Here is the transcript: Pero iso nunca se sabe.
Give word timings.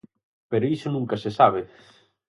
Pero 0.51 0.65
iso 0.75 0.87
nunca 0.91 1.15
se 1.23 1.31
sabe. 1.39 1.61